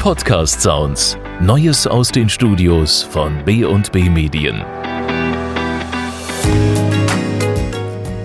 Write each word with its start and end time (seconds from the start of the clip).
Podcast 0.00 0.62
Sounds. 0.62 1.18
Neues 1.42 1.86
aus 1.86 2.08
den 2.08 2.30
Studios 2.30 3.02
von 3.02 3.44
B&B 3.44 4.08
Medien. 4.08 4.64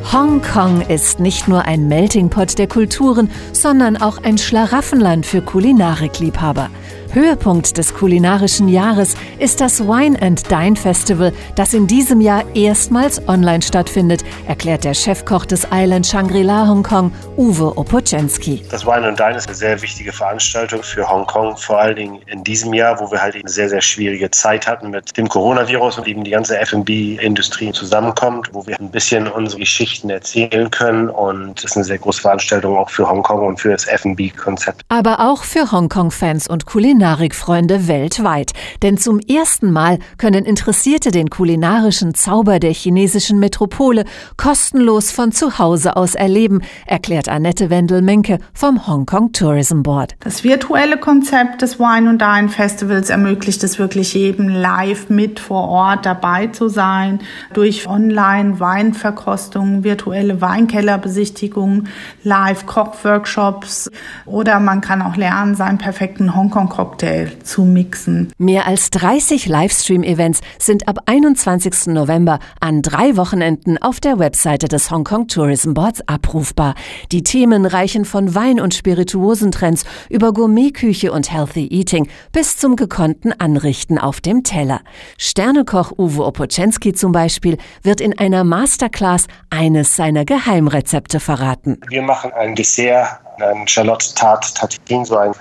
Hongkong 0.09 0.87
ist 0.87 1.19
nicht 1.19 1.49
nur 1.49 1.65
ein 1.65 1.89
Melting 1.89 2.29
Pot 2.29 2.57
der 2.57 2.69
Kulturen, 2.69 3.29
sondern 3.51 3.97
auch 3.97 4.23
ein 4.23 4.37
Schlaraffenland 4.37 5.25
für 5.25 5.41
Kulinarikliebhaber. 5.41 6.69
Höhepunkt 7.13 7.77
des 7.77 7.93
kulinarischen 7.93 8.67
Jahres 8.67 9.15
ist 9.39 9.61
das 9.61 9.79
Wine 9.87 10.21
and 10.21 10.51
Dine 10.51 10.75
Festival, 10.75 11.31
das 11.55 11.73
in 11.73 11.87
diesem 11.87 12.19
Jahr 12.19 12.43
erstmals 12.53 13.25
online 13.27 13.61
stattfindet, 13.61 14.23
erklärt 14.47 14.83
der 14.83 14.93
Chefkoch 14.93 15.45
des 15.45 15.67
Island 15.71 16.05
Shangri-La 16.05 16.67
Hongkong, 16.67 17.13
Uwe 17.37 17.77
Opoczenski. 17.77 18.63
Das 18.69 18.85
Wine 18.85 19.07
and 19.07 19.19
Dine 19.19 19.37
ist 19.37 19.47
eine 19.47 19.55
sehr 19.55 19.81
wichtige 19.81 20.11
Veranstaltung 20.11 20.83
für 20.83 21.07
Hongkong, 21.07 21.55
vor 21.55 21.79
allen 21.79 21.95
Dingen 21.95 22.21
in 22.27 22.43
diesem 22.43 22.73
Jahr, 22.73 22.99
wo 22.99 23.09
wir 23.11 23.21
halt 23.21 23.35
eine 23.35 23.47
sehr, 23.47 23.69
sehr 23.69 23.81
schwierige 23.81 24.29
Zeit 24.31 24.67
hatten 24.67 24.89
mit 24.89 25.15
dem 25.17 25.29
Coronavirus 25.29 25.99
und 25.99 26.07
eben 26.07 26.23
die 26.23 26.31
ganze 26.31 26.57
F&B-Industrie 26.59 27.71
zusammenkommt, 27.71 28.49
wo 28.51 28.67
wir 28.67 28.77
ein 28.79 28.91
bisschen 28.91 29.27
unsere 29.27 29.59
Geschichten 29.59 30.09
erzählen 30.09 30.69
können 30.69 31.09
und 31.09 31.59
es 31.59 31.71
ist 31.71 31.75
eine 31.77 31.85
sehr 31.85 31.97
große 31.97 32.21
Veranstaltung 32.21 32.77
auch 32.77 32.89
für 32.89 33.07
Hongkong 33.07 33.45
und 33.47 33.59
für 33.59 33.69
das 33.69 33.85
F&B-Konzept. 33.87 34.81
Aber 34.89 35.19
auch 35.21 35.43
für 35.43 35.71
Hongkong-Fans 35.71 36.47
und 36.47 36.65
Kulinarik 36.65 37.04
Kulinarikfreunde 37.05 37.87
weltweit. 37.87 38.53
Denn 38.81 38.97
zum 38.97 39.19
ersten 39.19 39.71
Mal 39.71 39.99
können 40.17 40.43
Interessierte 40.43 41.11
den 41.11 41.29
kulinarischen 41.29 42.15
Zauber 42.15 42.57
der 42.59 42.73
chinesischen 42.73 43.37
Metropole 43.37 44.05
kostenlos 44.37 45.11
von 45.11 45.31
zu 45.31 45.59
Hause 45.59 45.97
aus 45.97 46.15
erleben, 46.15 46.61
erklärt 46.87 47.29
Annette 47.29 47.69
Wendel-Menke 47.69 48.39
vom 48.55 48.87
Hong 48.87 49.05
Kong 49.05 49.31
Tourism 49.33 49.83
Board. 49.83 50.15
Das 50.21 50.43
virtuelle 50.43 50.97
Konzept 50.97 51.61
des 51.61 51.79
Wine 51.79 52.09
and 52.09 52.19
Dine 52.21 52.49
Festivals 52.49 53.11
ermöglicht 53.11 53.63
es 53.63 53.77
wirklich 53.77 54.15
jedem 54.15 54.49
live 54.49 55.09
mit 55.09 55.39
vor 55.39 55.69
Ort 55.69 56.07
dabei 56.07 56.47
zu 56.47 56.69
sein, 56.69 57.19
durch 57.53 57.87
Online-Weinverkostungen, 57.87 59.83
virtuelle 59.83 60.41
Weinkellerbesichtigungen, 60.41 61.87
Live-Kochworkshops 62.23 63.91
oder 64.25 64.59
man 64.59 64.81
kann 64.81 65.03
auch 65.03 65.17
lernen, 65.17 65.53
seinen 65.53 65.77
perfekten 65.77 66.35
Hongkong-Cocktail 66.35 66.84
Cocktail 66.85 67.31
zu 67.43 67.63
mixen. 67.63 68.31
Mehr 68.37 68.67
als 68.67 68.91
30 68.91 69.47
Livestream-Events 69.47 70.41
sind 70.59 70.87
ab 70.87 70.99
21. 71.07 71.87
November 71.87 72.37
an 72.59 72.83
drei 72.83 73.17
Wochenenden 73.17 73.81
auf 73.81 73.99
der 73.99 74.19
Webseite 74.19 74.67
des 74.67 74.91
Hong 74.91 75.03
Kong 75.03 75.27
Tourism 75.27 75.73
Boards 75.73 76.07
abrufbar. 76.07 76.75
Die 77.11 77.23
Themen 77.23 77.65
reichen 77.65 78.05
von 78.05 78.35
Wein- 78.35 78.61
und 78.61 78.75
Spirituosentrends 78.75 79.83
über 80.09 80.31
Gourmetküche 80.31 81.11
und 81.11 81.33
Healthy 81.33 81.67
Eating 81.71 82.07
bis 82.31 82.57
zum 82.57 82.75
gekonnten 82.75 83.33
Anrichten 83.39 83.97
auf 83.97 84.21
dem 84.21 84.43
Teller. 84.43 84.81
Sternekoch 85.17 85.91
Uwe 85.97 86.23
Opoczenski 86.23 86.93
zum 86.93 87.11
Beispiel 87.11 87.57
wird 87.81 87.99
in 87.99 88.15
einer 88.19 88.43
Masterclass 88.43 89.25
eines 89.49 89.95
seiner 89.95 90.23
Geheimrezepte 90.23 91.19
verraten. 91.19 91.79
Wir 91.89 92.03
machen 92.03 92.31
ein 92.33 92.53
Dessert, 92.53 93.07
ein 93.39 93.67
Charlotte 93.67 94.13
Tart 94.13 94.53
Tatin, 94.53 95.03
so 95.03 95.17
ein 95.17 95.31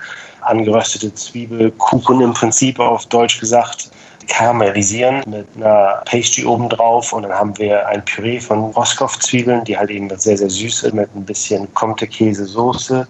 angeröstete 0.45 1.13
Zwiebelkuchen 1.13 2.21
im 2.21 2.33
Prinzip 2.33 2.79
auf 2.79 3.05
Deutsch 3.07 3.39
gesagt 3.39 3.89
karamellisieren 4.27 5.23
mit 5.27 5.47
einer 5.55 6.01
Pastry 6.05 6.45
obendrauf 6.45 7.13
und 7.13 7.23
dann 7.23 7.33
haben 7.33 7.57
wir 7.57 7.87
ein 7.87 8.03
Püree 8.05 8.39
von 8.39 8.71
Roscoff-Zwiebeln, 8.71 9.63
die 9.63 9.77
halt 9.77 9.89
eben 9.89 10.09
sehr, 10.17 10.37
sehr 10.37 10.49
süß 10.49 10.81
sind 10.81 10.95
mit 10.95 11.13
ein 11.15 11.25
bisschen 11.25 11.71
Comte-Käse-Soße 11.73 13.07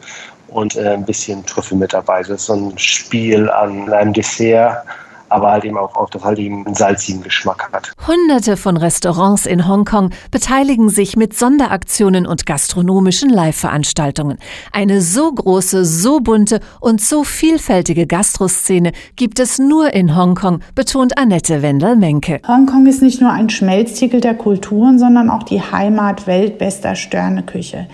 und 0.47 0.75
äh, 0.75 0.89
ein 0.89 1.06
bisschen 1.06 1.45
Trüffel 1.45 1.78
mit 1.78 1.94
dabei. 1.94 2.22
Das 2.22 2.30
ist 2.30 2.45
so 2.45 2.53
ein 2.53 2.78
Spiel 2.78 3.50
an 3.50 3.91
einem 3.91 4.13
Dessert, 4.13 4.83
aber 5.30 5.52
halt 5.52 5.66
eben 5.66 5.78
auch, 5.78 5.95
auch 5.95 6.09
dass 6.09 6.23
halt 6.23 6.40
eben 6.40 6.66
einen 6.66 6.76
salzigen 6.76 7.22
Geschmack 7.22 7.70
hat. 7.72 7.92
Hunderte 8.08 8.58
von 8.58 8.78
Restaurants 8.78 9.46
in 9.46 9.68
Hongkong 9.68 10.12
beteiligen 10.31 10.90
sich 10.90 11.16
mit 11.16 11.38
Sonderaktionen 11.38 12.25
und 12.25 12.46
gastronomischen 12.46 13.30
Live-Veranstaltungen. 13.30 14.38
Eine 14.72 15.02
so 15.02 15.31
große, 15.31 15.85
so 15.85 16.19
bunte 16.19 16.59
und 16.80 17.02
so 17.02 17.24
vielfältige 17.24 18.08
Gastroszene 18.08 18.91
gibt 19.16 19.40
es 19.40 19.59
nur 19.59 19.94
in 19.94 20.16
Hongkong, 20.16 20.62
betont 20.75 21.18
Annette 21.18 21.62
Wendel-Menke. 21.62 22.41
Hongkong 22.47 22.85
ist 22.88 23.02
nicht 23.02 23.22
nur 23.22 23.31
ein 23.31 23.50
Schmelztiegel 23.50 24.22
der 24.22 24.35
Kulturen, 24.35 25.00
sondern 25.00 25.30
auch 25.30 25.44
die 25.44 25.62
Heimat 25.62 26.28
weltbester 26.28 26.96
Sterneküche. 26.96 27.88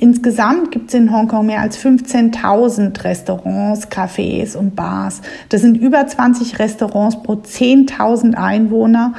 Insgesamt 0.00 0.70
gibt 0.70 0.90
es 0.90 0.94
in 0.94 1.12
Hongkong 1.12 1.46
mehr 1.46 1.60
als 1.60 1.76
15.000 1.76 3.02
Restaurants, 3.02 3.90
Cafés 3.90 4.56
und 4.56 4.76
Bars. 4.76 5.22
Das 5.48 5.62
sind 5.62 5.76
über 5.76 6.06
20 6.06 6.60
Restaurants 6.60 7.20
pro 7.20 7.32
10.000 7.32 8.34
Einwohner 8.34 9.14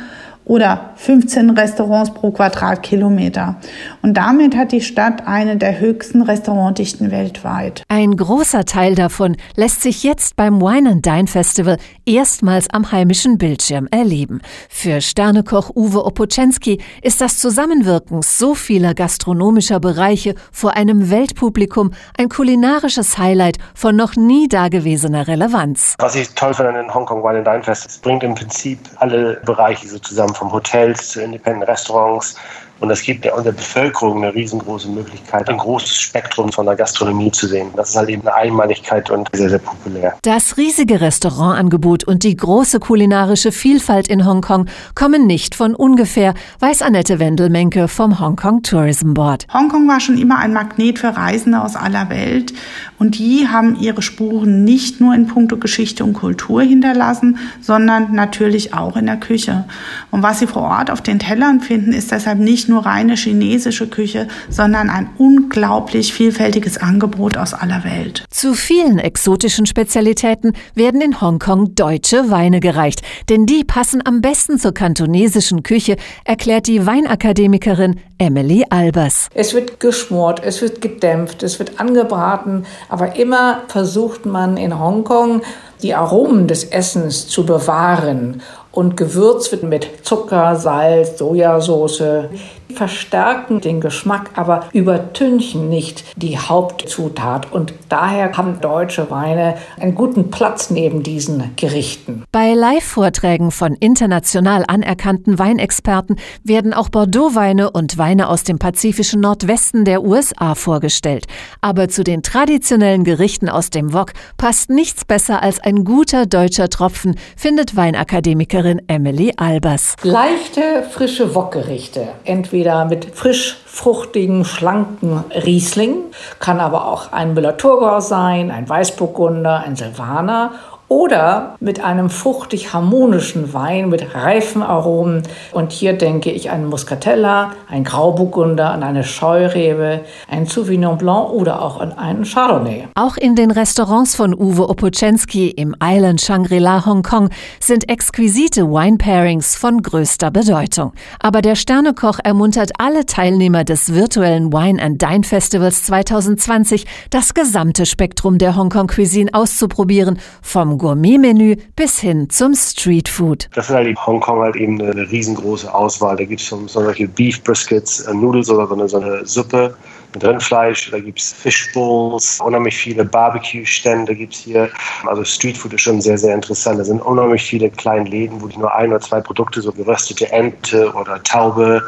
oder 0.49 0.89
15 0.95 1.51
Restaurants 1.51 2.11
pro 2.11 2.31
Quadratkilometer. 2.31 3.57
Und 4.01 4.15
damit 4.15 4.57
hat 4.57 4.71
die 4.71 4.81
Stadt 4.81 5.27
eine 5.27 5.57
der 5.57 5.79
höchsten 5.79 6.23
Restaurantdichten 6.23 7.11
weltweit. 7.11 7.83
Ein 7.87 8.17
großer 8.17 8.65
Teil 8.65 8.95
davon 8.95 9.37
lässt 9.55 9.83
sich 9.83 10.03
jetzt 10.03 10.35
beim 10.35 10.59
Wine 10.59 10.89
and 10.89 11.05
Dine 11.05 11.27
Festival 11.27 11.77
erstmals 12.07 12.67
am 12.71 12.91
heimischen 12.91 13.37
Bildschirm 13.37 13.87
erleben. 13.91 14.41
Für 14.69 15.01
Sternekoch 15.01 15.69
Uwe 15.75 16.03
Opoczenski 16.03 16.81
ist 17.03 17.21
das 17.21 17.37
Zusammenwirken 17.37 18.23
so 18.23 18.55
vieler 18.55 18.95
gastronomischer 18.95 19.79
Bereiche 19.79 20.33
vor 20.51 20.75
einem 20.75 21.11
Weltpublikum 21.11 21.91
ein 22.17 22.27
kulinarisches 22.27 23.19
Highlight 23.19 23.59
von 23.75 23.95
noch 23.95 24.15
nie 24.15 24.47
dagewesener 24.47 25.27
Relevanz. 25.27 25.93
Was 25.99 26.15
ich 26.15 26.29
toll 26.29 26.55
finde 26.55 26.69
an 26.69 26.75
den 26.75 26.91
Hongkong 26.91 27.21
Wine 27.23 27.37
and 27.37 27.47
Dine 27.47 27.63
Fest, 27.63 27.85
es 27.85 27.99
bringt 27.99 28.23
im 28.23 28.33
Prinzip 28.33 28.79
alle 28.95 29.39
Bereiche 29.45 29.87
so 29.87 29.99
zusammen 29.99 30.33
vom 30.39 30.51
Hotels 30.51 31.09
zu 31.09 31.21
Independent 31.21 31.69
Restaurants, 31.69 32.35
und 32.79 32.89
das 32.89 33.01
gibt 33.01 33.25
ja 33.25 33.39
der 33.41 33.51
Bevölkerung 33.51 34.23
eine 34.23 34.33
riesengroße 34.33 34.89
Möglichkeit, 34.89 35.49
ein 35.49 35.57
großes 35.57 35.99
Spektrum 35.99 36.51
von 36.51 36.65
der 36.65 36.75
Gastronomie 36.75 37.31
zu 37.31 37.47
sehen. 37.47 37.69
Das 37.75 37.89
ist 37.89 37.95
halt 37.95 38.09
eben 38.09 38.21
eine 38.21 38.35
Einmaligkeit 38.35 39.09
und 39.09 39.29
sehr, 39.33 39.49
sehr 39.49 39.59
populär. 39.59 40.17
Das 40.21 40.57
riesige 40.57 41.01
Restaurantangebot 41.01 42.03
und 42.03 42.23
die 42.23 42.35
große 42.35 42.79
kulinarische 42.79 43.51
Vielfalt 43.51 44.07
in 44.07 44.25
Hongkong 44.25 44.67
kommen 44.95 45.27
nicht 45.27 45.55
von 45.55 45.75
ungefähr, 45.75 46.33
weiß 46.59 46.81
Annette 46.81 47.19
Wendelmenke 47.19 47.87
vom 47.87 48.19
Hongkong 48.19 48.63
Tourism 48.63 49.13
Board. 49.13 49.45
Hongkong 49.53 49.87
war 49.87 49.99
schon 49.99 50.17
immer 50.17 50.39
ein 50.39 50.53
Magnet 50.53 50.99
für 50.99 51.15
Reisende 51.15 51.61
aus 51.61 51.75
aller 51.75 52.09
Welt 52.09 52.53
und 52.97 53.17
die 53.17 53.47
haben 53.47 53.77
ihre 53.79 54.01
Spuren 54.01 54.63
nicht 54.63 55.01
nur 55.01 55.13
in 55.13 55.27
puncto 55.27 55.57
Geschichte 55.57 56.03
und 56.03 56.13
Kultur 56.13 56.61
hinterlassen, 56.61 57.37
sondern 57.61 58.13
natürlich 58.13 58.73
auch 58.73 58.95
in 58.95 59.05
der 59.05 59.17
Küche. 59.17 59.65
Und 60.11 60.23
was 60.23 60.39
sie 60.39 60.47
vor 60.47 60.63
Ort 60.63 60.91
auf 60.91 61.01
den 61.01 61.19
Tellern 61.19 61.61
finden, 61.61 61.93
ist 61.93 62.11
deshalb 62.11 62.39
nicht 62.39 62.68
nur 62.69 62.85
reine 62.85 63.15
chinesische 63.15 63.87
Küche, 63.87 64.27
sondern 64.49 64.89
ein 64.89 65.09
unglaublich 65.17 66.13
vielfältiges 66.13 66.77
Angebot 66.77 67.35
aus 67.37 67.53
aller 67.53 67.83
Welt. 67.83 68.23
Zu 68.29 68.53
vielen 68.53 68.99
exotischen 68.99 69.65
Spezialitäten 69.65 70.53
werden 70.75 71.01
in 71.01 71.19
Hongkong 71.19 71.75
deutsche 71.75 72.29
Weine 72.29 72.59
gereicht, 72.59 73.01
denn 73.29 73.45
die 73.45 73.63
passen 73.63 74.01
am 74.05 74.21
besten 74.21 74.57
zur 74.59 74.73
kantonesischen 74.73 75.63
Küche, 75.63 75.97
erklärt 76.23 76.67
die 76.67 76.85
Weinakademikerin 76.85 77.99
Emily 78.17 78.65
Albers. 78.69 79.29
Es 79.33 79.53
wird 79.53 79.79
geschmort, 79.79 80.41
es 80.43 80.61
wird 80.61 80.81
gedämpft, 80.81 81.41
es 81.43 81.57
wird 81.57 81.79
angebraten, 81.79 82.65
aber 82.89 83.15
immer 83.15 83.61
versucht 83.67 84.25
man 84.25 84.57
in 84.57 84.77
Hongkong 84.77 85.41
die 85.81 85.95
Aromen 85.95 86.47
des 86.47 86.65
Essens 86.65 87.27
zu 87.27 87.45
bewahren 87.45 88.41
und 88.71 88.97
gewürzt 88.97 89.51
wird 89.51 89.63
mit 89.63 89.87
Zucker, 90.03 90.55
Salz, 90.55 91.17
Sojasauce 91.17 92.29
verstärken 92.73 93.61
den 93.61 93.81
Geschmack, 93.81 94.31
aber 94.35 94.69
übertünchen 94.73 95.69
nicht 95.69 96.03
die 96.17 96.37
Hauptzutat. 96.37 97.51
Und 97.51 97.73
daher 97.89 98.37
haben 98.37 98.61
deutsche 98.61 99.09
Weine 99.11 99.55
einen 99.79 99.95
guten 99.95 100.31
Platz 100.31 100.69
neben 100.69 101.03
diesen 101.03 101.55
Gerichten. 101.55 102.23
Bei 102.31 102.53
Live-Vorträgen 102.53 103.51
von 103.51 103.73
international 103.73 104.63
anerkannten 104.67 105.39
Weinexperten 105.39 106.17
werden 106.43 106.73
auch 106.73 106.89
Bordeaux-Weine 106.89 107.71
und 107.71 107.97
Weine 107.97 108.29
aus 108.29 108.43
dem 108.43 108.59
pazifischen 108.59 109.21
Nordwesten 109.21 109.83
der 109.83 110.03
USA 110.03 110.55
vorgestellt. 110.55 111.25
Aber 111.61 111.89
zu 111.89 112.03
den 112.03 112.23
traditionellen 112.23 113.03
Gerichten 113.03 113.49
aus 113.49 113.71
dem 113.71 113.93
Wok 113.93 114.13
passt 114.37 114.69
nichts 114.69 115.05
besser 115.05 115.41
als 115.41 115.59
ein 115.59 115.83
guter 115.83 116.25
deutscher 116.25 116.69
Tropfen, 116.69 117.15
findet 117.35 117.75
Weinakademikerin 117.75 118.81
Emily 118.87 119.33
Albers. 119.37 119.95
Leichte, 120.03 120.85
frische 120.91 121.35
Wokgerichte, 121.35 122.07
entweder 122.23 122.58
entweder 122.59 122.83
mit 122.83 123.15
frisch 123.15 123.55
fruchtigen, 123.65 124.43
schlanken 124.43 125.23
Riesling, 125.45 126.03
kann 126.39 126.59
aber 126.59 126.87
auch 126.87 127.13
ein 127.13 127.33
Müller-Thurgau 127.33 128.01
sein, 128.01 128.51
ein 128.51 128.67
Weißburgunder, 128.67 129.63
ein 129.65 129.77
Silvaner 129.77 130.51
oder 130.89 131.55
mit 131.59 131.83
einem 131.83 132.09
fruchtig 132.09 132.73
harmonischen 132.73 133.53
Wein 133.53 133.89
mit 133.89 134.15
reifen 134.15 134.63
Aromen. 134.63 135.23
Und 135.51 135.71
hier 135.71 135.93
denke 135.93 136.31
ich 136.31 136.49
an 136.49 136.65
Muscatella, 136.65 137.53
ein 137.69 137.83
Grauburgunder, 137.83 138.71
an 138.71 138.81
eine 138.81 139.03
Scheurebe, 139.03 140.01
ein 140.27 140.47
Sauvignon 140.47 140.97
Blanc 140.97 141.29
oder 141.29 141.61
auch 141.61 141.79
an 141.79 141.91
einen 141.97 142.25
Chardonnay. 142.25 142.87
Auch 142.95 143.17
in 143.17 143.35
den 143.35 143.51
Restaurants 143.51 144.15
von 144.15 144.33
Uwe 144.33 144.67
Opoczenski 144.67 145.49
im 145.51 145.75
Island 145.81 146.21
Shangri-La 146.21 146.85
Hongkong 146.87 147.29
sind 147.59 147.87
exquisite 147.87 148.65
Wine 148.67 148.97
Pairings 148.97 149.55
von 149.55 149.83
größter 149.83 150.31
Bedeutung. 150.31 150.93
Aber 151.19 151.43
der 151.43 151.55
Sternekoch 151.55 152.17
ermuntert 152.23 152.71
alle 152.79 153.05
Teilnehmer 153.05 153.63
des 153.63 153.93
virtuellen 153.93 154.51
Wine 154.51 154.81
and 154.81 154.99
Dine 154.99 155.23
Festivals 155.23 155.83
2020, 155.83 156.87
das 157.11 157.35
gesamte 157.35 157.85
Spektrum 157.85 158.39
der 158.39 158.55
Hongkong 158.55 158.87
Cuisine 158.87 159.29
auszuprobieren, 159.33 160.17
vom 160.41 160.78
Gourmet-Menü 160.79 161.57
bis 161.75 161.99
hin 161.99 162.29
zum 162.29 162.55
Streetfood. 162.55 163.49
Das 163.53 163.69
ist 163.69 163.75
halt 163.75 163.87
in 163.87 163.95
Hongkong 163.95 164.39
halt 164.39 164.55
eben 164.55 164.81
eine 164.81 165.09
riesengroße 165.11 165.71
Auswahl. 165.71 166.17
Da 166.17 166.25
gibt 166.25 166.41
es 166.41 166.47
zum 166.47 166.65
Beispiel 166.65 167.07
Beef 167.07 167.43
Briskets, 167.43 167.99
äh, 168.01 168.13
Nudels 168.13 168.47
so 168.47 168.59
eine, 168.59 169.25
Suppe 169.25 169.75
Rindfleisch, 170.21 170.89
da 170.91 170.99
gibt 170.99 171.19
es 171.19 171.33
Fishbowls, 171.33 172.39
unheimlich 172.43 172.75
viele 172.75 173.05
Barbecue-Stände 173.05 174.15
gibt 174.15 174.33
es 174.33 174.39
hier. 174.39 174.69
Also 175.05 175.23
Streetfood 175.23 175.73
ist 175.73 175.81
schon 175.81 176.01
sehr, 176.01 176.17
sehr 176.17 176.33
interessant. 176.33 176.79
Da 176.79 176.83
sind 176.83 177.01
unheimlich 177.01 177.43
viele 177.43 177.69
kleine 177.69 178.09
Läden, 178.09 178.41
wo 178.41 178.47
ich 178.47 178.57
nur 178.57 178.73
ein 178.73 178.89
oder 178.89 178.99
zwei 178.99 179.21
Produkte, 179.21 179.61
so 179.61 179.71
geröstete 179.71 180.31
Ente 180.31 180.91
oder 180.93 181.21
Taube. 181.23 181.85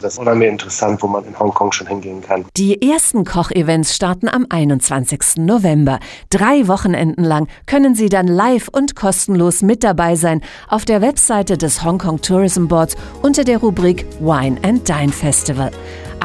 Das 0.00 0.14
ist 0.14 0.18
unheimlich 0.18 0.48
interessant, 0.48 1.02
wo 1.02 1.08
man 1.08 1.24
in 1.24 1.38
Hongkong 1.38 1.72
schon 1.72 1.86
hingehen 1.86 2.22
kann. 2.22 2.44
Die 2.56 2.90
ersten 2.90 3.24
Kochevents 3.24 3.94
starten 3.94 4.28
am 4.28 4.46
21. 4.48 5.38
November. 5.38 5.98
Drei 6.30 6.68
Wochenenden 6.68 7.24
lang 7.24 7.48
können 7.66 7.94
Sie 7.94 8.08
dann 8.08 8.28
live 8.28 8.68
und 8.68 8.94
kostenlos 8.94 9.62
mit 9.62 9.82
dabei 9.82 10.14
sein 10.16 10.40
auf 10.68 10.84
der 10.84 11.02
Webseite 11.02 11.58
des 11.58 11.82
Hongkong 11.82 12.20
Tourism 12.22 12.66
Boards 12.68 12.96
unter 13.22 13.44
der 13.44 13.58
Rubrik 13.58 14.06
Wine 14.20 14.58
and 14.62 14.88
Dine 14.88 15.12
Festival. 15.12 15.70